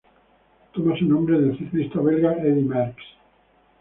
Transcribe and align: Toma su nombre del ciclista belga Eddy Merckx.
Toma 0.73 0.97
su 0.97 1.05
nombre 1.05 1.39
del 1.39 1.55
ciclista 1.59 1.99
belga 2.01 2.33
Eddy 2.41 2.63
Merckx. 2.63 3.03